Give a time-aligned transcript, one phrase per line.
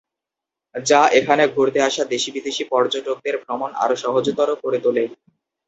[0.75, 5.03] যা এখানে ঘুরতে আসা দেশি-বিদেশী পর্যটকদের ভ্রমণ আরো সহজতর করে তোলে।